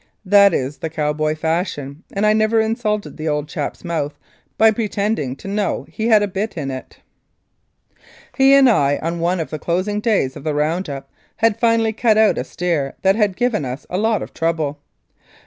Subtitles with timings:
[0.25, 4.17] That is the cowboy fashion, and I never insulted the old chap's mouth
[4.57, 6.97] by pretending to know that he had a bit in it.
[8.35, 11.93] He and I, on one of the closing days of the round up, had finally
[11.93, 14.79] cut out a steer that had given us a lot of trouble.